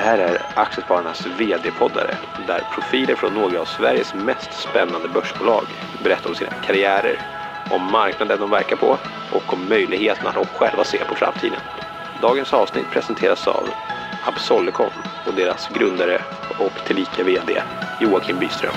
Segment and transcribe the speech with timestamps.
[0.00, 5.64] Det här är Aktiespararnas VD-poddare där profiler från några av Sveriges mest spännande börsbolag
[6.04, 7.18] berättar om sina karriärer,
[7.70, 8.98] om marknaden de verkar på
[9.32, 11.60] och om möjligheterna de själva ser på framtiden.
[12.22, 13.68] Dagens avsnitt presenteras av
[14.26, 14.90] Absolicon
[15.26, 16.22] och deras grundare
[16.58, 17.62] och tillika VD
[18.00, 18.74] Joakim Byström.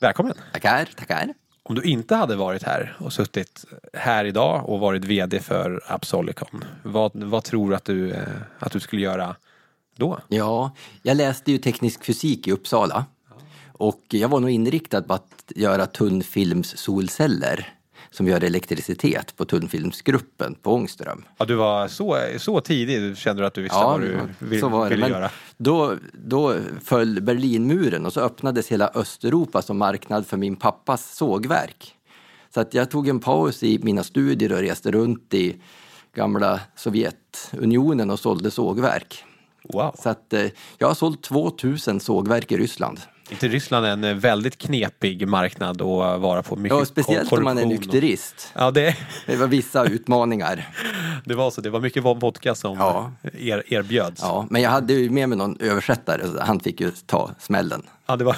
[0.00, 0.34] Välkommen!
[0.52, 1.47] Tackar, tackar.
[1.68, 6.64] Om du inte hade varit här och suttit här idag och varit VD för Absolicon,
[6.82, 8.22] vad, vad tror du att du, eh,
[8.58, 9.36] att du skulle göra
[9.96, 10.18] då?
[10.28, 10.72] Ja,
[11.02, 13.04] jag läste ju teknisk fysik i Uppsala.
[13.72, 17.77] Och jag var nog inriktad på att göra tunnfilms solceller
[18.10, 21.24] som gör elektricitet på tunnfilmsgruppen på Ångström.
[21.38, 24.68] Ja, du var så, så tidig, du kände att du visste vad du vill, så
[24.68, 24.90] var det.
[24.90, 25.30] ville Men göra.
[25.56, 31.94] Då, då föll Berlinmuren och så öppnades hela Östeuropa som marknad för min pappas sågverk.
[32.54, 35.56] Så att jag tog en paus i mina studier och reste runt i
[36.14, 39.24] gamla Sovjetunionen och sålde sågverk.
[39.62, 39.94] Wow.
[40.02, 40.46] Så att eh,
[40.78, 43.00] jag har sålt 2000 sågverk i Ryssland.
[43.30, 46.56] Inte Ryssland är en eh, väldigt knepig marknad att vara på?
[46.56, 48.52] Mycket Ja, speciellt om man är korruption och- nykterist.
[48.54, 50.68] Ja, det, Det var vissa utmaningar.
[51.24, 51.60] det var så.
[51.60, 53.12] Det var mycket vodka som Ja.
[53.38, 54.20] er, erbjöds.
[54.22, 57.82] Ja, men jag hade ju med mig någon översättare, så han fick ju ta smällen.
[58.06, 58.36] Ja, det var...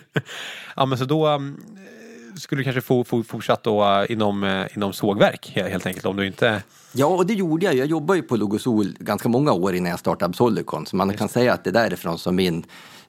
[0.76, 1.60] ja, men så då um,
[2.38, 6.26] skulle du kanske få, få fortsatt då inom, inom sågverk he- helt enkelt om du
[6.26, 6.62] inte...
[6.92, 7.74] Ja, och det gjorde jag.
[7.74, 11.28] Jag jobbade ju på Logosol ganska många år innan jag startade Absolicon, så man kan
[11.28, 12.64] säga att det är därifrån som min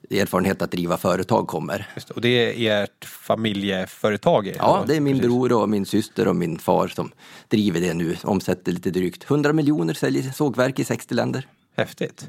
[0.10, 1.88] erfarenhet att driva företag kommer.
[1.96, 4.54] Just och det är ert familjeföretag?
[4.58, 5.28] Ja, det är min Precis.
[5.32, 7.12] bror och min syster och min far som
[7.48, 8.16] driver det nu.
[8.24, 11.48] Omsätter lite drygt 100 miljoner, säljer sågverk i 60 länder.
[11.78, 12.28] Häftigt.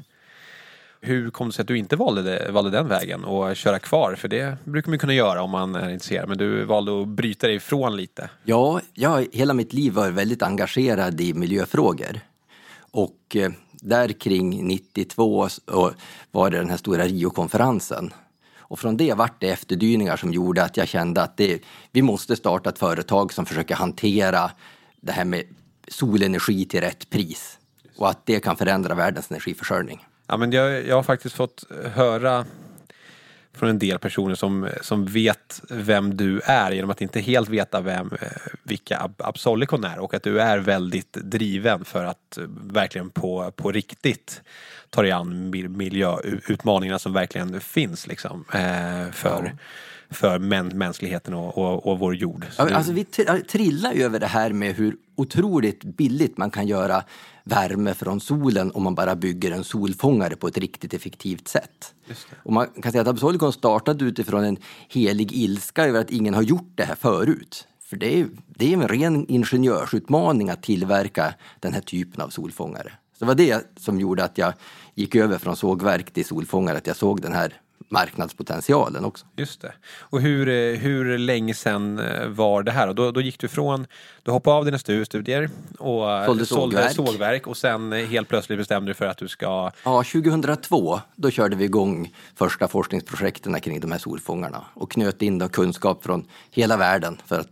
[1.01, 4.15] Hur kom det sig att du inte valde, det, valde den vägen och köra kvar?
[4.15, 6.29] För det brukar man kunna göra om man är intresserad.
[6.29, 8.29] Men du valde att bryta dig ifrån lite.
[8.43, 12.19] Ja, jag hela mitt liv varit väldigt engagerad i miljöfrågor.
[12.91, 13.51] Och eh,
[13.81, 15.47] där kring 92
[16.31, 18.13] var det den här stora Rio-konferensen.
[18.57, 22.35] Och från det vart det efterdyningar som gjorde att jag kände att det, vi måste
[22.35, 24.51] starta ett företag som försöker hantera
[25.01, 25.43] det här med
[25.87, 27.57] solenergi till rätt pris.
[27.97, 30.05] Och att det kan förändra världens energiförsörjning.
[30.27, 31.63] Ja, men jag, jag har faktiskt fått
[31.93, 32.45] höra
[33.59, 37.81] från en del personer som, som vet vem du är genom att inte helt veta
[37.81, 38.27] vem, eh,
[38.63, 43.51] vilka Ab- Absolicon är och att du är väldigt driven för att eh, verkligen på,
[43.55, 44.41] på riktigt
[44.89, 49.51] ta dig an miljöutmaningarna som verkligen finns liksom, eh, för, ja
[50.11, 52.45] för män, mänskligheten och, och, och vår jord.
[52.57, 56.67] Ja, Alltså vi tr- trillar ju över det här med hur otroligt billigt man kan
[56.67, 57.03] göra
[57.43, 61.93] värme från solen om man bara bygger en solfångare på ett riktigt effektivt sätt.
[62.43, 64.57] Och man kan säga att Absolicon startade utifrån en
[64.89, 67.67] helig ilska över att ingen har gjort det här förut.
[67.81, 72.91] För det är, det är en ren ingenjörsutmaning att tillverka den här typen av solfångare.
[73.13, 74.53] Så det var det som gjorde att jag
[74.95, 77.53] gick över från sågverk till solfångare, att jag såg den här
[77.89, 79.25] marknadspotentialen också.
[79.35, 79.73] Just det.
[79.99, 82.87] Och hur, eh, hur länge sedan eh, var det här?
[82.87, 83.87] Och då, då gick du från,
[84.23, 86.95] du hoppade av dina stu- studier och eh, Sålde sågverk.
[86.95, 91.55] sågverk och sen helt plötsligt bestämde du för att du ska Ja, 2002 då körde
[91.55, 97.17] vi igång första forskningsprojekten kring de här solfångarna och knöt in kunskap från hela världen
[97.25, 97.47] för att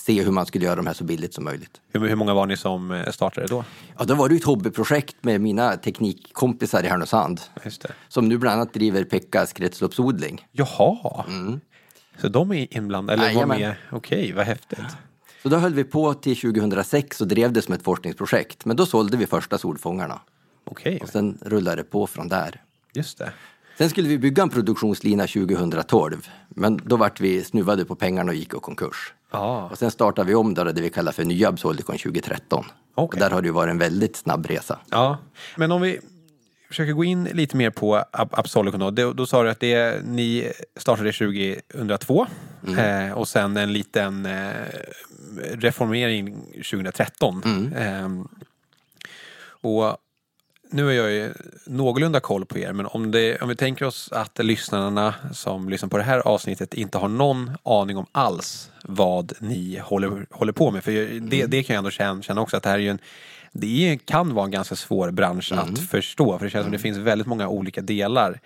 [0.00, 1.80] se hur man skulle göra de här så billigt som möjligt.
[1.92, 3.64] Hur, hur många var ni som eh, startade då?
[3.98, 7.92] Ja, då var det ett hobbyprojekt med mina teknikkompisar i Härnösand Just det.
[8.08, 10.46] som nu bland annat driver Pekkas kretsloppsodling.
[10.52, 11.24] Jaha,
[12.18, 13.22] så de är inblandade?
[13.26, 13.58] Eller var Mm.
[13.60, 13.76] Jajamän.
[13.90, 13.98] med?
[13.98, 14.78] Okej, vad häftigt.
[15.42, 18.64] Så då höll vi på till 2006 och drev det som ett forskningsprojekt.
[18.64, 20.20] Men då sålde vi första solfångarna
[20.64, 22.62] Okej, och sen rullade det på från där.
[22.94, 23.32] just det.
[23.80, 28.34] Sen skulle vi bygga en produktionslina 2012, men då vart vi snuvade på pengarna och
[28.36, 29.14] gick i konkurs.
[29.30, 32.64] Ja, Och sen startade vi om då det vi kallar för nya Absolicon 2013.
[32.94, 33.20] Och Okej.
[33.20, 34.78] där har det ju varit en väldigt snabb resa.
[34.90, 35.18] ja.
[35.56, 36.00] Men om vi
[36.68, 38.90] försöker gå in lite mer på Ab- Absolicon då.
[38.90, 39.12] då.
[39.12, 42.26] Då sa du att det, ni startade 2002
[42.78, 44.50] eh, och sen en liten eh,
[45.52, 46.40] reformering
[46.70, 47.42] 2013.
[47.76, 48.08] Eh,
[49.62, 49.96] och
[50.70, 51.32] nu har jag ju
[51.64, 55.88] någorlunda koll på er, men om, det, om vi tänker oss att lyssnarna som lyssnar
[55.88, 60.70] på det här avsnittet inte har någon aning om alls vad ni håller, håller på
[60.70, 60.84] med.
[60.84, 62.98] För det, det kan jag ändå känna, känna också att det här är ju en
[63.52, 66.98] det kan vara en ganska svår bransch att förstå för det känns som det finns
[66.98, 68.40] väldigt många olika delar.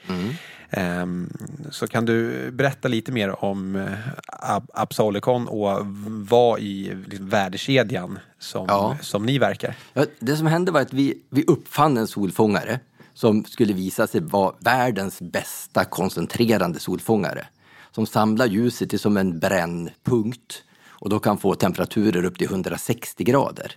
[0.70, 1.30] Ehm,
[1.70, 3.92] så kan du berätta lite mer om eh,
[4.26, 5.86] Ab- Absolicon och
[6.28, 8.96] vad i liksom, värdekedjan som, Ja.
[9.00, 9.76] som ni verkar?
[9.92, 12.80] Ja, det som hände var att vi, vi uppfann en solfångare
[13.14, 17.46] som skulle visa sig vara världens bästa koncentrerande solfångare.
[17.90, 23.24] Som samlar ljuset till som en brännpunkt och då kan få temperaturer upp till 160
[23.24, 23.72] grader.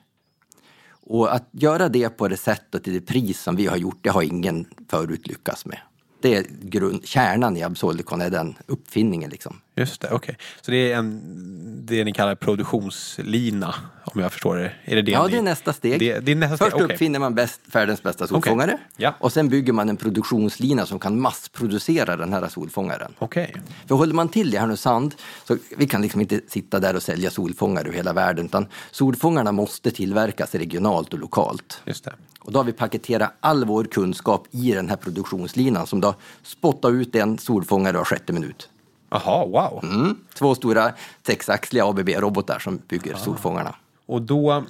[1.10, 4.00] Och att göra det på det sättet och till det pris som vi har gjort,
[4.02, 5.80] det har ingen förut lyckats med.
[6.22, 9.30] Det är grund, kärnan i Absolicon, är den uppfinningen.
[9.30, 9.62] Liksom.
[9.76, 10.18] Just det, okej.
[10.18, 10.36] Okay.
[10.62, 14.72] Så det är en, det ni kallar produktionslina, om jag förstår det?
[14.86, 16.00] Är det, det ja, ni, det är nästa steg.
[16.00, 16.84] Det, det är nästa Först steg.
[16.84, 16.96] Okay.
[16.96, 18.86] uppfinner man bäst, världens bästa solfångare okay.
[18.98, 19.16] ja.
[19.20, 23.14] och sen bygger man en produktionslina som kan massproducera den här solfångaren.
[23.20, 23.48] Okay.
[23.88, 27.30] För håller man till i Härnösand, så vi kan liksom inte sitta där och sälja
[27.30, 31.82] solfångare över hela världen, utan solfångarna måste tillverkas regionalt och lokalt.
[31.86, 32.14] Just det.
[32.48, 36.92] Och då har vi paketerat all vår kunskap i den här produktionslinan som då spottar
[36.92, 38.70] ut en solfångare var sjätte minut.
[39.10, 39.80] Jaha, wow.
[39.84, 40.16] Mm.
[40.34, 40.92] Två stora
[41.26, 43.18] sexaxliga ABB-robotar som bygger ah.
[43.18, 43.76] solfångarna.
[44.06, 44.64] Och då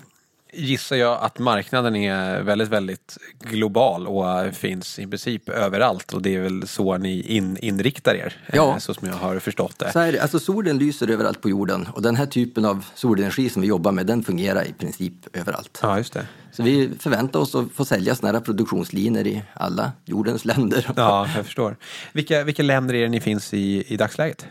[0.57, 6.36] gissar jag att marknaden är väldigt, väldigt global och finns i princip överallt och det
[6.36, 8.71] är väl så ni in, inriktar er, ja.
[8.71, 9.92] Eh, så som jag har förstått det.
[9.92, 10.21] Så är det.
[10.21, 13.92] Alltså solen lyser överallt på jorden och den här typen av solenergi som vi jobbar
[13.92, 15.80] med den fungerar i princip överallt.
[15.81, 16.27] Ja, just det.
[16.51, 20.92] Så vi förväntar oss att få sälja sådana här produktionslinjer i alla jordens länder.
[20.95, 21.75] Ja, jag förstår.
[22.13, 24.45] Vilka, vilka länder är det ni finns i i dagsläget?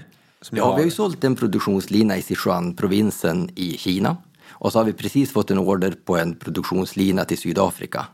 [0.51, 0.73] ja, har...
[0.73, 4.17] vi har ju sålt en produktionslina i Sichuan-provinsen i Kina.
[4.59, 8.07] Och så har vi precis fått en order på en produktionslina till Sydafrika.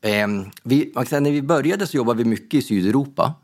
[0.00, 0.26] Eh,
[0.62, 3.34] vi, när vi började så jobbade vi mycket i Sydeuropa.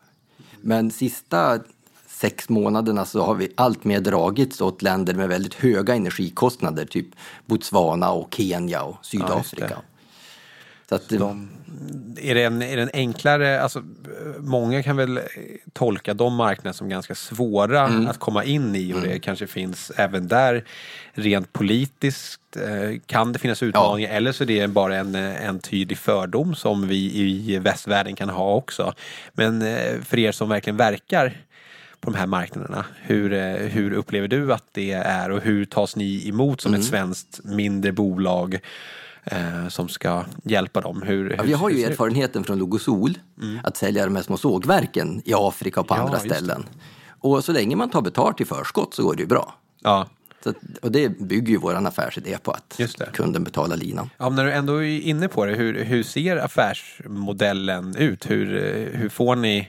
[0.61, 1.61] Men sista
[2.07, 7.07] sex månaderna så har vi allt mer dragits åt länder med väldigt höga energikostnader, typ
[7.47, 9.71] Botswana och Kenya och Sydafrika.
[9.71, 9.83] Ja,
[10.89, 11.49] så att, de,
[12.17, 13.83] är, det en, är det en enklare, alltså
[14.39, 15.21] många kan väl
[15.73, 18.07] tolka de marknaderna som ganska svåra mm.
[18.07, 19.11] att komma in i och mm.
[19.11, 20.65] det kanske finns även där
[21.13, 24.17] rent politiskt eh, kan det finnas utmaningar ja.
[24.17, 28.55] eller så är det bara en, en tydlig fördom som vi i västvärlden kan ha
[28.55, 28.95] också.
[29.33, 31.37] Men eh, för er som verkligen verkar
[32.03, 32.85] på de här marknaderna.
[33.03, 36.81] Hur, eh, hur upplever du att det är och hur tas ni emot som mm.
[36.81, 38.59] ett svenskt mindre bolag
[39.25, 41.03] eh, som ska hjälpa dem?
[41.03, 43.61] Hur, ja, vi har ju erfarenheten från Logosol mm.
[43.65, 46.65] att sälja de här små sågverken i Afrika och på ja, andra ställen.
[47.09, 49.55] Och så länge man tar betalt i förskott så går det ju bra.
[49.83, 50.07] Ja.
[50.45, 50.53] Så,
[50.83, 52.81] och det bygger ju vår affärsidé på att
[53.13, 54.11] kunden betalar linan.
[54.19, 58.31] Ja, när du ändå är inne på det, hur, hur ser affärsmodellen ut?
[58.31, 58.47] Hur,
[58.95, 59.69] hur, får, ni,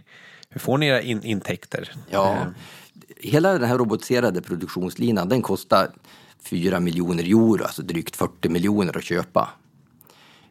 [0.50, 1.92] hur får ni era in, intäkter?
[2.10, 2.48] Ja, eh.
[3.18, 5.92] hela den här robotiserade produktionslinan den kostar
[6.44, 9.50] 4 miljoner euro, alltså drygt 40 miljoner att köpa.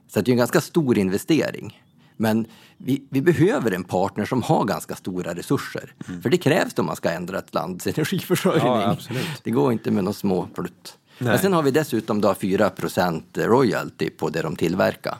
[0.09, 1.83] Så det är en ganska stor investering.
[2.17, 2.47] Men
[2.77, 5.95] vi, vi, behöver en partner som har ganska stora resurser.
[6.09, 6.23] Mm.
[6.23, 8.67] För det krävs om man ska ändra ett lands energiförsörjning.
[8.67, 8.97] Ja,
[9.43, 10.99] det går inte med några små plutt.
[11.19, 15.19] Men sen har vi dessutom då 4% royalty på det de tillverkar.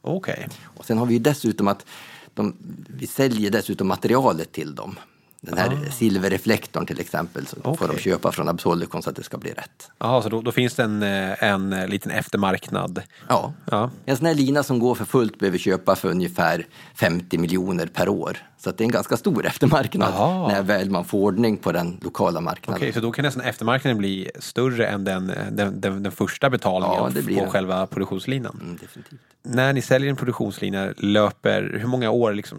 [0.00, 0.34] Okej.
[0.34, 0.48] Okay.
[0.64, 1.86] Och sen har vi dessutom att
[2.34, 2.56] de,
[2.88, 4.96] vi säljer dessutom materialet till dem.
[5.40, 5.90] Den här ah.
[5.90, 7.76] silverreflektorn till exempel så okay.
[7.76, 9.90] får de köpa från Absolicon så att det ska bli rätt.
[9.98, 13.02] Ja, så då, då, finns det en, eh, en eh, liten eftermarknad?
[13.28, 13.52] Ja.
[13.70, 13.90] ja.
[14.04, 18.08] En sån här lina som går för fullt behöver köpa för ungefär 50 miljoner per
[18.08, 18.38] år.
[18.58, 20.48] Så det är en ganska stor eftermarknad Aha.
[20.48, 22.82] när väl man får ordning på den lokala marknaden.
[22.82, 26.96] Okej, så då kan nästan eftermarknaden bli större än den, den, den, den första betalningen
[26.96, 27.50] ja, på det.
[27.50, 28.58] själva produktionslinan?
[28.62, 29.20] Mm, definitivt.
[29.42, 32.58] När ni säljer en produktionslina, löper, hur många år liksom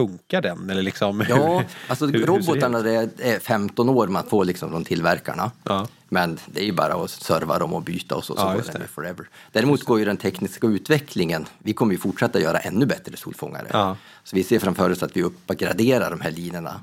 [0.00, 0.70] funkar den?
[0.70, 4.84] Eller liksom, ja, alltså hur, robotarna hur det är 15 år man får liksom från
[4.84, 5.50] tillverkarna.
[5.64, 5.88] Ja.
[6.08, 8.78] Men det är ju bara att serva dem och byta och så, så ja, går
[8.78, 9.28] den forever.
[9.52, 13.66] Däremot går ju den tekniska utvecklingen, vi kommer ju fortsätta göra ännu bättre solfångare.
[13.72, 13.96] Ja.
[14.24, 16.80] Så vi ser framför oss att vi uppgraderar de här linorna.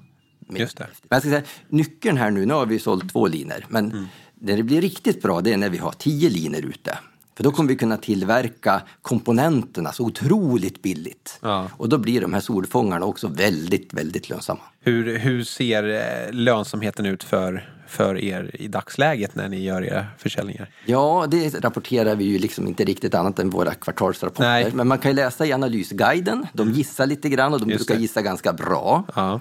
[0.49, 0.87] Just det.
[1.01, 4.05] Men jag ska säga, nyckeln här nu, nu har vi sålt två linor, men mm.
[4.33, 6.97] när det blir riktigt bra det är när vi har tio linor ute.
[7.37, 11.39] För då kommer vi kunna tillverka komponenterna så otroligt billigt.
[11.41, 11.69] Ja.
[11.77, 14.59] Och då blir de här solfångarna också väldigt, väldigt lönsamma.
[14.79, 20.05] Hur, hur ser eh, lönsamheten ut för, för er i dagsläget när ni gör era
[20.17, 20.69] försäljningar?
[20.85, 24.49] Ja, det rapporterar vi ju liksom inte riktigt annat än våra kvartalsrapporter.
[24.49, 24.71] Nej.
[24.73, 26.47] Men man kan ju läsa i analysguiden.
[26.53, 26.75] De mm.
[26.75, 28.01] gissar lite grann och de Just brukar det.
[28.01, 29.03] gissa ganska bra.
[29.15, 29.39] Ja.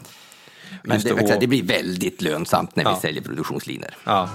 [0.83, 2.95] Men det, det, det, blir väldigt lönsamt när ja.
[2.95, 3.91] vi säljer produktionslinor.
[4.05, 4.29] Ja.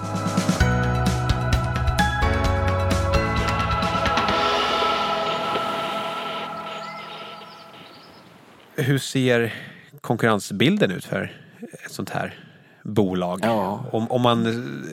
[8.74, 9.54] Hur ser
[10.00, 11.40] konkurrensbilden ut för
[11.84, 12.34] ett sånt här
[12.82, 13.40] bolag?
[13.42, 13.84] Ja.
[13.92, 14.46] Om, om man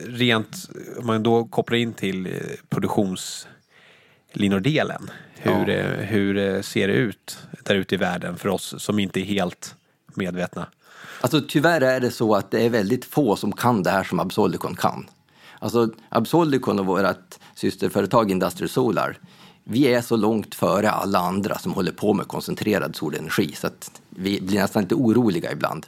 [0.06, 0.56] rent,
[0.98, 2.28] om man då kopplar in till
[2.68, 5.10] produktionslinordelen.
[5.34, 5.84] Hur, ja.
[6.04, 9.74] hur ser det ut där ute i världen för oss som inte är helt
[10.14, 10.66] medvetna?
[11.20, 14.20] Alltså tyvärr är det så att det är väldigt få som kan det här som
[14.20, 15.08] Absolicon kan.
[15.58, 19.18] Alltså Absolicon och vårt systerföretag Industrial Solar
[19.70, 24.00] vi är så långt före alla andra som håller på med koncentrerad solenergi så att
[24.10, 25.86] vi blir nästan lite oroliga ibland.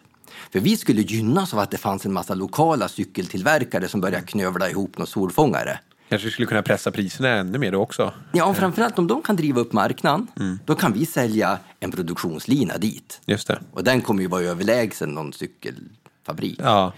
[0.53, 4.71] För vi skulle gynnas av att det fanns en massa lokala cykeltillverkare som började knövla
[4.71, 5.79] ihop några solfångare.
[6.09, 8.12] Kanske skulle kunna pressa priserna ännu mer då också.
[8.33, 10.27] Ja, och framförallt om de kan driva upp marknaden,
[10.65, 13.21] då kan vi sälja en produktionslina dit.
[13.27, 13.61] Just det.
[13.73, 16.61] Och den kommer ju vara överlägsen någon cykelfabrik.
[16.62, 16.93] Ja,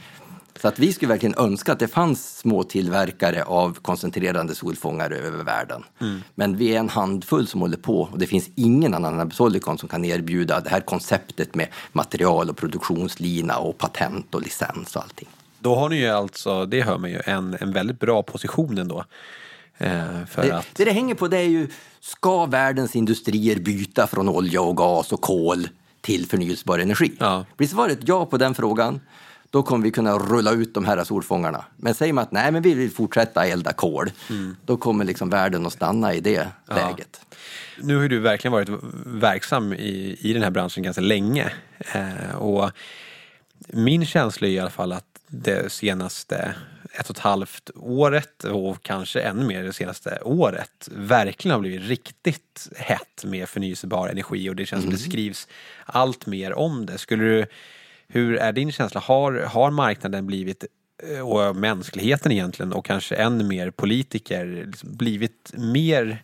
[0.61, 5.45] Så att vi skulle verkligen önska att det fanns små tillverkare av koncentrerande solfångare över
[5.45, 5.85] världen.
[6.35, 9.79] Men vi är en handfull som håller på och det finns ingen annan än Absolicon
[9.79, 15.03] som kan erbjuda det här konceptet med material och produktionslina och patent och licens och
[15.03, 15.29] allting.
[15.59, 19.05] då har ni ju alltså, det hör man ju, en, en väldigt bra position ändå.
[19.79, 21.69] Eh, för Det, att, det det hänger på det är ju,
[22.01, 25.69] ska världens industrier byta från olja och gas och kol
[26.01, 27.13] till förnyelsebar energi?
[27.19, 27.45] Ja.
[27.57, 29.01] Blir svaret ja på den frågan,
[29.55, 31.65] då kommer vi kunna rulla ut de här solfångarna.
[31.77, 34.11] Men säger man att nej, men vi vill fortsätta elda kol,
[34.65, 37.21] då kommer liksom världen att stanna i det läget.
[37.83, 38.69] nu har du verkligen varit
[39.07, 41.53] verksam i, i den här branschen ganska länge.
[41.95, 42.71] Eh, och
[43.59, 46.55] min känsla är i alla fall att det senaste
[46.93, 51.89] ett och ett halvt året och kanske ännu mer det senaste året verkligen har blivit
[51.89, 55.49] riktigt hett med förnyelsebar energi och det känns som det skrivs
[55.85, 56.99] allt mer om det.
[56.99, 57.47] Skulle du,
[58.09, 59.01] hur är din känsla?
[59.01, 60.65] Har, har marknaden blivit
[61.13, 66.23] eh, och mänskligheten egentligen och kanske än mer politiker liksom blivit mer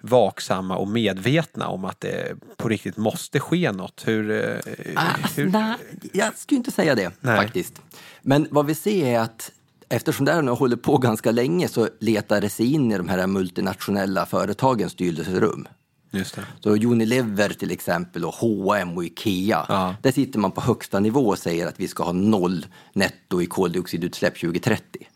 [0.00, 4.02] vaksamma och medvetna om att det på riktigt måste ske något?
[4.06, 4.56] Hur, eh,
[4.94, 5.74] Alltså, hur, nej,
[6.12, 7.36] jag skulle inte säga det Nej.
[7.36, 7.82] faktiskt.
[8.22, 9.52] Men vad vi ser är att
[9.88, 13.08] eftersom det här nu håller på ganska länge så letar det sig in i de
[13.08, 15.68] här multinationella företagens styrelserum.
[16.10, 16.44] Just det.
[16.60, 19.66] Så Unilever till exempel och H&M och Ikea.
[19.68, 19.94] Ja.
[20.02, 23.46] Där sitter man på högsta nivå och säger att vi ska ha noll netto i
[23.46, 25.08] koldioxidutsläpp 2030.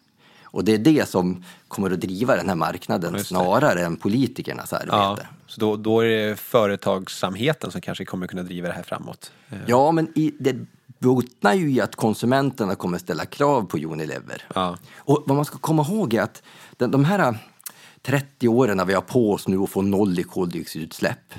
[0.45, 4.97] Och det är det som kommer att driva den här marknaden snarare än politikernas arbete.
[4.97, 9.33] Ja, så då, då är det företagsamheten som kanske kommer kunna driva det här framåt.
[9.51, 10.57] Eh, Ja, men i, det
[10.99, 14.45] bottnar ju i att konsumenterna kommer ställa krav på Unilever.
[14.55, 14.77] Ja.
[14.97, 16.43] Och vad man ska komma ihåg är att
[16.77, 17.39] den, de här
[18.03, 21.35] 30 åren när vi har på oss nu att få noll i koldioxidutsläpp,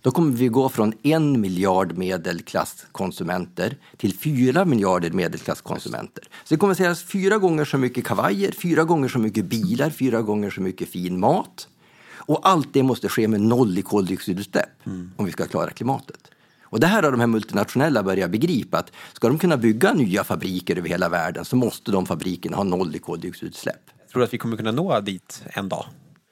[0.00, 6.24] då kommer vi gå från en miljard medelklasskonsumenter till fyra miljarder medelklasskonsumenter.
[6.44, 9.90] Så det kommer att säljas fyra gånger så mycket kavajer, fyra gånger så mycket bilar,
[9.90, 11.68] fyra gånger så mycket fin mat.
[12.14, 14.70] Och allt det måste ske med noll i koldioxidutsläpp
[15.16, 16.30] om vi ska klara klimatet.
[16.62, 20.24] Och det här har de här multinationella börjat begripa att ska de kunna bygga nya
[20.24, 23.90] fabriker över hela världen så måste de fabrikerna ha noll i koldioxidutsläpp.
[24.12, 25.86] Tror du att vi kommer kunna nå dit en dag?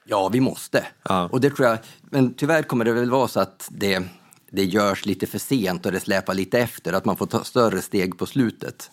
[0.05, 0.87] Ja, vi måste.
[1.03, 1.29] Ja.
[1.31, 4.03] Och det tror jag, men tyvärr kommer det väl vara så att det,
[4.49, 7.81] det görs lite för sent och det släpar lite efter, att man får ta större
[7.81, 8.91] steg på slutet.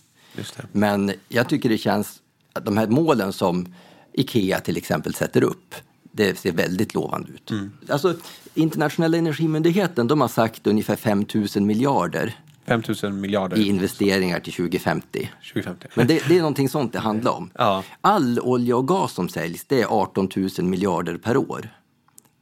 [0.72, 3.74] Men jag tycker det känns att de här målen som
[4.12, 5.74] Ikea till exempel sätter upp,
[6.12, 7.50] det ser väldigt lovande ut.
[7.50, 7.72] Mm.
[7.88, 8.14] Alltså,
[8.54, 14.52] Internationella energimyndigheten de har sagt ungefär 5 000 miljarder 5 000 miljarder i investeringar till
[14.52, 15.30] 2050.
[15.52, 15.88] 2050.
[15.94, 17.50] Men det, det är någonting sånt det handlar om.
[17.54, 17.84] Ja.
[18.00, 21.68] All olja och gas som säljs, det är 18 000 miljarder per år.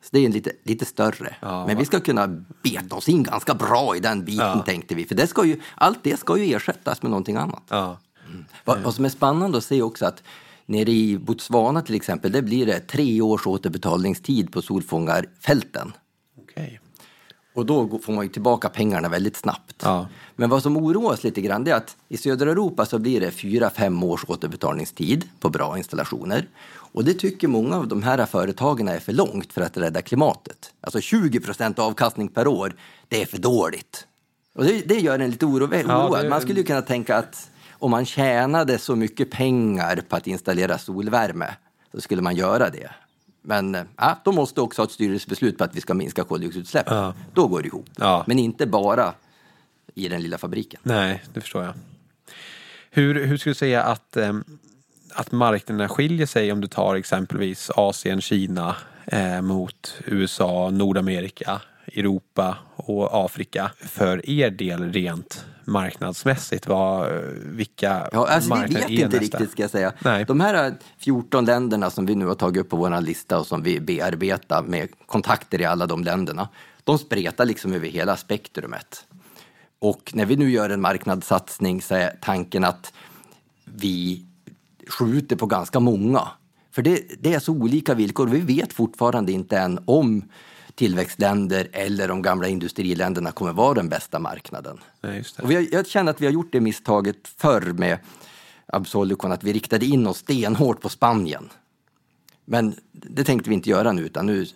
[0.02, 1.36] Så det är en lite, lite större.
[1.40, 1.66] Ja.
[1.66, 4.62] Men vi ska kunna beta oss in ganska bra i den biten Ja.
[4.66, 5.04] tänkte vi.
[5.04, 7.62] För det ska ju, allt det ska ju ersättas med någonting annat.
[7.68, 7.98] Ja.
[8.64, 10.22] Vad, vad som är spännande att se också att
[10.66, 15.92] nere i Botswana till exempel, där blir det tre års återbetalningstid på solfångarfälten.
[16.42, 16.80] Okej.
[17.54, 19.76] Och då får man ju tillbaka pengarna väldigt snabbt.
[19.82, 20.06] Ja.
[20.36, 23.30] Men vad som oroar oss lite grann är att i södra Europa så blir det
[23.30, 26.48] fyra fem års återbetalningstid på bra installationer.
[26.92, 30.72] Och det tycker många av de här företagen är för långt för att rädda klimatet.
[30.80, 32.72] Alltså 20 procent avkastning per år,
[33.08, 34.06] det är för dåligt.
[34.54, 36.24] Och det, det gör en lite oro, Ja, oroad.
[36.24, 40.26] det- Man skulle ju kunna tänka att om man tjänade så mycket pengar på att
[40.26, 41.46] installera solvärme
[41.92, 42.90] så skulle man göra det.
[43.42, 46.96] Men eh, ja, de måste också ha ett styrelsebeslut på att vi ska minska koldioxidutsläppen.
[46.96, 47.14] Ja.
[47.34, 47.88] Då går det ihop.
[47.96, 48.24] Ja.
[48.26, 49.14] Men inte bara
[49.94, 50.80] i den lilla fabriken.
[50.82, 51.74] Nej, det förstår jag.
[52.90, 54.44] Hur, hur skulle du säga att, ehm,
[55.14, 61.60] att marknaderna skiljer sig om du tar exempelvis Asien, Kina eh, mot USA, Nordamerika,
[61.94, 66.66] Europa och Afrika för er del rent marknadsmässigt?
[66.66, 67.12] Vad,
[67.44, 69.18] vilka Ja, alltså, vi vet inte nästa?
[69.18, 69.92] riktigt ska jag säga.
[70.04, 70.24] Nej.
[70.24, 73.62] De här 14 länderna som vi nu har tagit upp på vår lista och som
[73.62, 76.48] vi bearbetar med kontakter i alla de länderna,
[76.84, 79.04] de spretar liksom över hela spektrumet.
[79.78, 82.92] Och när vi nu gör en marknadssatsning så är tanken att
[83.64, 84.24] vi
[84.88, 86.28] skjuter på ganska många.
[86.72, 88.26] För det, det är så olika villkor.
[88.26, 90.22] Vi vet fortfarande inte än om
[90.80, 94.78] tillväxtländer eller de gamla industriländerna kommer vara den bästa marknaden.
[95.00, 95.38] Det.
[95.42, 97.98] Och har, jag känner att vi har gjort det misstaget förr med
[98.66, 101.48] Absolicon, att vi riktade in oss stenhårt på Spanien.
[102.52, 104.46] Men det tänkte vi inte göra nu, utan nu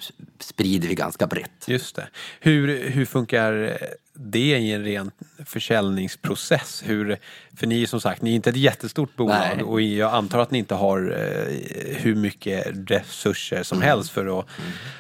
[0.41, 1.69] sprider vi ganska brett.
[1.69, 2.09] Just det.
[2.41, 3.79] Hur, hur funkar
[4.15, 5.11] det i en ren
[5.47, 6.83] försäljningsprocess?
[6.87, 7.17] Hur,
[7.57, 9.65] för ni är som sagt, ni är inte ett jättestort bolag Nej.
[9.65, 13.89] och jag antar att ni inte har eh, hur mycket resurser som Mm.
[13.89, 14.47] helst för att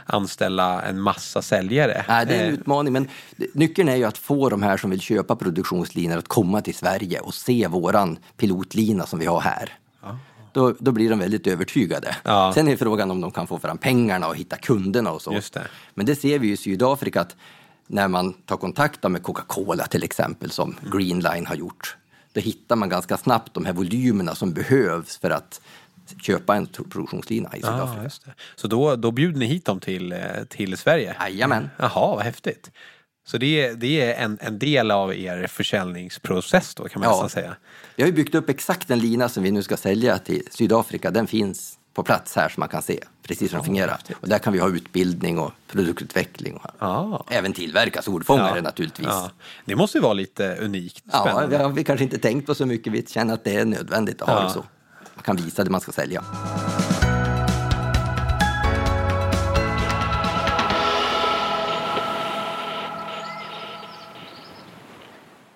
[0.06, 2.04] anställa en massa säljare.
[2.08, 3.08] Nej, det är en Eh, utmaning, men
[3.54, 7.20] nyckeln är ju att få de här som vill köpa produktionslinor att komma till Sverige
[7.20, 9.72] och se våran pilotlina som vi har här.
[10.54, 12.16] Då, då blir de väldigt övertygade.
[12.25, 12.52] Ja.
[12.54, 15.30] Sen är frågan om de kan få fram pengarna och hitta kunderna och så.
[15.30, 15.66] Det.
[15.94, 17.37] Men det ser vi ju i Sydafrika att
[17.87, 21.96] när man tar kontakt med Coca-Cola till exempel, som Greenline har gjort,
[22.32, 25.61] då hittar man ganska snabbt de här volymerna som behövs för att
[26.23, 28.20] köpa en produktionslina i Ja, Sydafrika.
[28.25, 28.32] det.
[28.56, 30.18] Så då, då bjuder ni hit dem till, eh,
[30.49, 31.16] till Sverige?
[31.20, 31.70] Jajamän.
[31.78, 32.70] Jaha, vad häftigt.
[33.26, 37.12] Så det är, det är en, en del av er försäljningsprocess då kan man Ja.
[37.12, 37.57] nästan säga?
[37.97, 41.11] Vi har ju byggt upp exakt den lina som vi nu ska sälja till Sydafrika.
[41.11, 43.99] Den finns på plats här som man kan se precis hur den fungerar.
[44.21, 47.25] Och där kan vi ha utbildning och produktutveckling och Ja.
[47.31, 49.07] även tillverka solfångare naturligtvis.
[49.11, 49.31] Ja.
[49.64, 52.66] Det måste ju vara lite unikt Ja, vi har vi kanske inte tänkt på så
[52.66, 52.93] mycket.
[52.93, 54.43] Vi känner att det är nödvändigt att ha Ja.
[54.45, 54.64] det så.
[55.14, 56.25] Man kan visa det man ska sälja.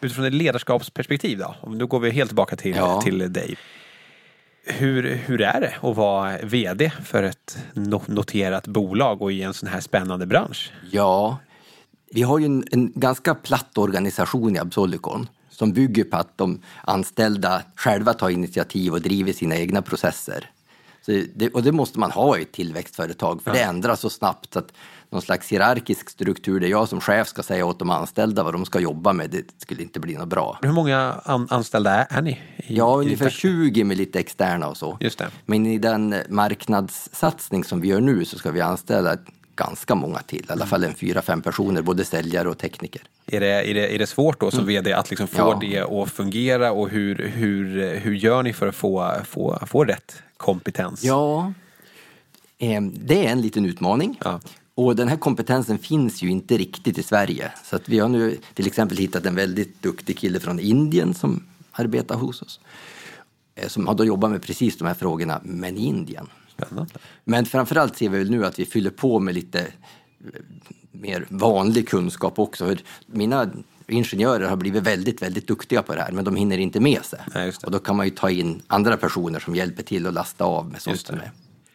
[0.00, 3.00] Utifrån ett ledarskapsperspektiv då, då går vi helt tillbaka till, Ja.
[3.02, 3.56] till dig.
[4.66, 9.54] Hur, hur är det att vara VD för ett no- noterat bolag och i en
[9.54, 10.72] sån här spännande bransch?
[10.90, 11.38] Ja,
[12.10, 16.62] vi har ju en, en ganska platt organisation i Absolicon som bygger på att de
[16.84, 20.50] anställda själva tar initiativ och driver sina egna processer.
[21.34, 24.58] Det, och det måste man ha i ett tillväxtföretag, för det ändras så snabbt så
[24.58, 24.72] att
[25.10, 28.64] någon slags hierarkisk struktur där jag som chef ska säga åt de anställda vad de
[28.64, 30.58] ska jobba med, det skulle inte bli något bra.
[30.62, 32.30] Hur många an- anställda är, är ni?
[32.30, 34.96] I, Ja, i ungefär ditt- 20 med lite externa och så.
[35.00, 35.28] Just det.
[35.46, 39.16] Men i den marknadssatsning som vi gör nu så ska vi anställa
[39.58, 43.02] ganska många till, i alla fall en fyra, fem personer, både säljare och tekniker.
[43.26, 45.70] Är det, är, det, är det svårt då som VD att liksom få Mm.
[45.72, 45.78] Ja.
[45.88, 50.22] det att fungera och hur, hur, hur gör ni för att få, få, få rätt
[50.36, 51.04] kompetens?
[51.04, 51.52] Ja,
[52.58, 54.18] eh, det är en liten utmaning.
[54.24, 54.40] Ja.
[54.74, 57.52] Och den här kompetensen finns ju inte riktigt i Sverige.
[57.64, 61.44] Så att vi har nu till exempel hittat en väldigt duktig kille från Indien som
[61.72, 62.60] arbetar hos oss.
[63.54, 66.26] Eh, Som har då jobbat med precis de här frågorna, men i Indien.
[66.62, 66.92] Spännande.
[67.24, 69.66] Men framförallt ser vi väl nu att vi fyller på med lite eh,
[70.92, 72.76] mer vanlig kunskap också.
[73.06, 73.50] Mina
[73.86, 77.20] ingenjörer har blivit väldigt, väldigt duktiga på det här, men de hinner inte med sig.
[77.34, 80.44] Nej, och då kan man ju ta in andra personer som hjälper till att lasta
[80.44, 81.30] av med sånt som är.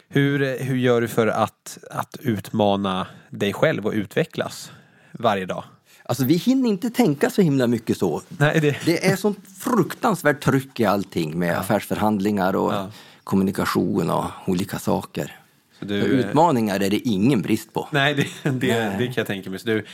[0.09, 4.71] Hur, hur gör du för att, att utmana dig själv och utvecklas
[5.11, 5.63] varje dag?
[6.05, 8.21] Alltså vi hinner inte tänka så himla mycket så.
[8.27, 8.77] Nej, det...
[8.85, 12.91] Det är sånt fruktansvärt tryck i allting med affärsförhandlingar och Ja.
[13.23, 15.39] Kommunikation och olika saker.
[15.79, 17.88] Så du, utmaningar är det ingen brist på.
[17.91, 19.59] Nej, det, det, det kan jag tänka mig.
[19.59, 19.86] Så du,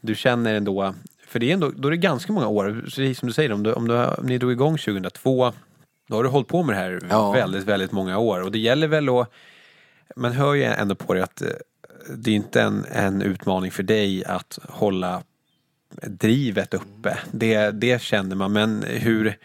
[0.00, 0.94] du känner ändå,
[1.26, 3.62] för det är ändå, då är det ganska många år, precis som du säger, om,
[3.62, 5.52] du, om, du, om ni drog igång 2002,
[6.08, 7.32] då har du hållit på med det här Ja.
[7.32, 8.42] väldigt, väldigt många år.
[8.42, 9.30] Och det gäller väl att,
[10.16, 11.48] man hör ju ändå på det att eh,
[12.16, 15.22] det är inte en, en utmaning för dig att hålla
[16.02, 17.18] drivet uppe.
[17.32, 19.36] Det, det känner man, men hur,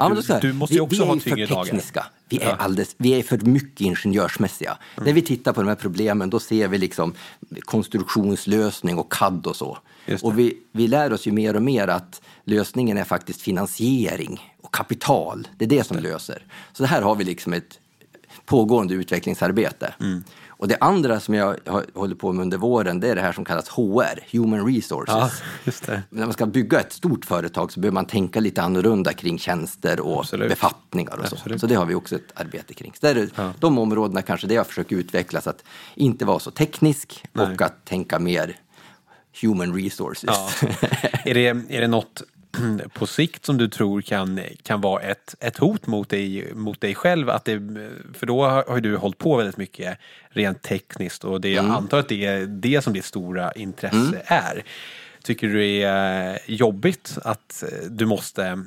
[0.00, 1.64] Ja, du, du måste ju vi, också vi ha är tyngre för dagar.
[1.64, 2.06] tekniska.
[2.28, 2.46] Vi är.
[2.46, 2.56] Mm.
[2.58, 4.78] alldeles, vi är för mycket ingenjörsmässiga.
[4.96, 7.14] När vi tittar på de här problemen då ser vi liksom
[7.60, 9.78] konstruktionslösning och CAD och så.
[10.06, 10.22] Det.
[10.22, 14.74] Och vi, vi lär oss ju mer och mer att lösningen är faktiskt finansiering och
[14.74, 15.48] kapital.
[15.58, 16.44] Det är det som löser.
[16.72, 17.78] Så här har vi liksom ett
[18.44, 19.94] pågående utvecklingsarbete.
[20.00, 20.24] Mm.
[20.60, 21.56] Och det andra som jag
[21.94, 25.14] håller på med under våren det är det här som kallas HR, Human Resources.
[25.14, 25.30] Ja,
[25.64, 26.02] just det.
[26.10, 30.00] När man ska bygga ett stort företag så behöver man tänka lite annorlunda kring tjänster
[30.00, 30.48] och Absolut.
[30.48, 31.34] befattningar och så.
[31.34, 31.60] Absolut.
[31.60, 32.92] Så det har vi också ett arbete kring.
[33.00, 33.52] Så det är Ja.
[33.60, 37.46] de områdena kanske det jag försöker utveckla så att inte vara så teknisk Nej.
[37.54, 38.56] och att tänka mer
[39.42, 40.30] human resources.
[40.30, 40.50] Ja.
[41.24, 42.22] är, det, är det något
[42.92, 46.94] på sikt som du tror kan, kan vara ett, ett hot mot dig, mot dig
[46.94, 47.30] själv?
[47.30, 47.58] Att det,
[48.14, 51.98] för då har ju du hållit på väldigt mycket rent tekniskt och det, jag antar
[51.98, 54.64] att det är det som ditt stora intresse är.
[55.22, 58.64] Tycker du det är jobbigt att du måste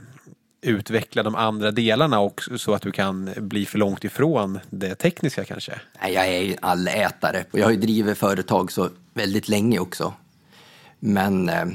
[0.63, 5.45] utveckla de andra delarna och så att du kan bli för långt ifrån det tekniska
[5.45, 5.81] kanske?
[6.01, 10.13] Nej, jag är ju allätare och jag har ju drivit företag så väldigt länge också.
[10.99, 11.65] Men eh,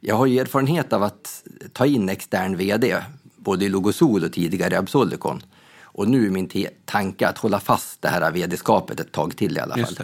[0.00, 2.96] jag har ju erfarenhet av att ta in extern vd,
[3.36, 5.42] både i Logosol och tidigare i Absolicon.
[5.82, 6.50] Och nu är min
[6.84, 9.96] tanke att hålla fast det här vd-skapet ett tag till i alla fall.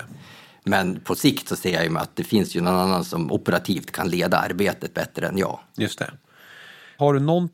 [0.65, 3.91] Men på sikt så ser jag ju att det finns ju någon annan som operativt
[3.93, 5.61] kan leda arbetet bättre än jag.
[5.77, 6.11] Just det.
[6.97, 7.53] Har du något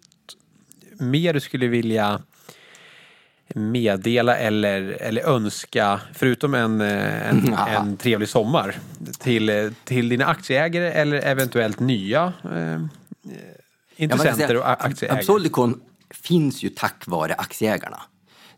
[0.98, 2.22] mer du skulle vilja
[3.54, 8.76] meddela eller, eller önska, förutom en, eh, en, en trevlig sommar,
[9.18, 12.80] till, eh, till dina aktieägare eller eventuellt nya eh,
[13.96, 15.18] intressenter och aktieägare.
[15.18, 18.02] Absolicon finns ju tack vare aktieägarna.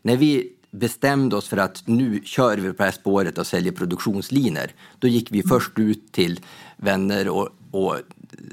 [0.01, 3.71] När vi bestämde oss för att nu kör vi på det här spåret och säljer
[3.71, 6.39] produktionsliner, då gick vi först ut till
[6.77, 7.97] vänner och, och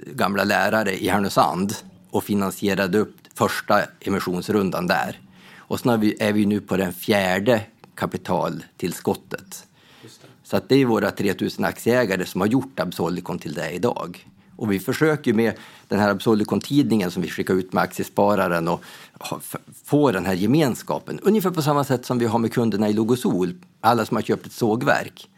[0.06, 1.74] gamla lärare i Härnösand
[2.10, 5.20] och finansierade upp första emissionsrundan där.
[5.72, 7.62] Och sen är vi nu på den fjärde
[7.94, 9.66] kapitaltillskottet.
[10.44, 14.28] Så att det är våra 3000 aktieägare som har gjort Absolicon till det idag.
[14.56, 15.54] Och vi försöker med
[15.88, 18.84] den här Absolicon-tidningen som vi skickar ut med Aktiespararen och
[19.84, 21.20] få den här gemenskapen.
[21.22, 24.46] Ungefär på samma sätt som vi har med kunderna i Logosol, alla som har köpt
[24.46, 25.28] ett sågverk.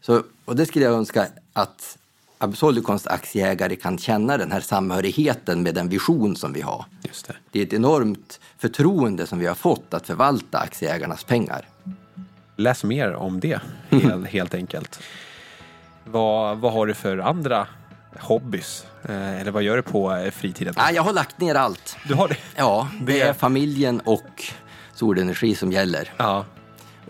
[0.00, 1.98] Så, och det skulle jag önska att
[2.42, 6.84] Absolicons aktieägare kan känna den här samhörigheten med den vision som vi har.
[7.02, 7.34] Just det.
[7.50, 11.68] det är ett enormt förtroende som vi har fått att förvalta aktieägarnas pengar.
[12.56, 15.00] Läs mer om det, helt, helt enkelt.
[16.04, 17.66] Vad, vad har du för andra
[18.20, 18.86] hobbys?
[19.02, 20.74] Eh, eller vad gör du på eh, fritiden?
[20.76, 21.96] Ja, jag har lagt ner allt.
[22.08, 22.36] Du har det?
[22.56, 24.44] Ja, det är familjen och
[24.94, 26.12] solenergi som gäller.
[26.16, 26.44] Ja.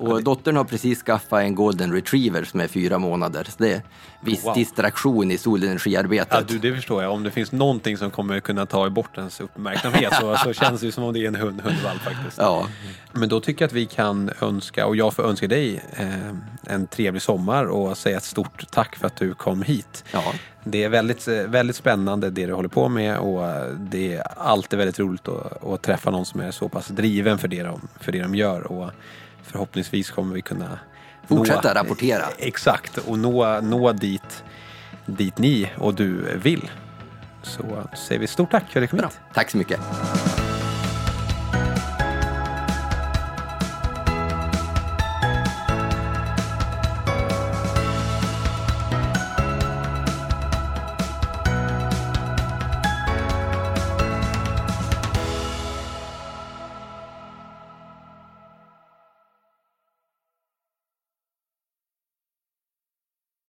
[0.02, 3.44] Och dottern har precis skaffat en golden retriever som är fyra månader.
[3.44, 3.82] Så det är
[4.20, 4.54] viss wow.
[4.54, 6.28] distraktion i solenergiarbetet.
[6.30, 7.12] Ja, du, det förstår jag.
[7.12, 10.92] Om det finns någonting som kommer kunna ta bort ens uppmärksamhet så, så känns det
[10.92, 12.38] som om det är en hund, hundvalp faktiskt.
[12.38, 12.68] Ja.
[13.12, 16.08] Men då tycker jag att vi kan önska, och jag får önska dig eh,
[16.66, 20.04] en trevlig sommar och säga ett stort tack för att du kom hit.
[20.12, 20.34] Ja.
[20.64, 23.42] Det är väldigt, väldigt spännande det du håller på med och
[23.78, 27.48] det är alltid väldigt roligt att, att träffa någon som är så pass driven för
[27.48, 28.72] det de, för det de gör.
[28.72, 28.90] Och
[29.42, 30.78] förhoppningsvis kommer vi kunna
[31.26, 32.24] Fortsätta nå, rapportera.
[32.38, 34.44] Exakt, och nå, nå dit,
[35.06, 36.70] dit ni och du vill.
[37.42, 39.20] Så säger vi stort tack för att du kom hit.
[39.34, 39.80] Tack så mycket.